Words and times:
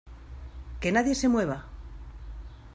¡Que 0.79 0.91
nadie 0.91 1.13
se 1.13 1.29
mueva! 1.29 1.67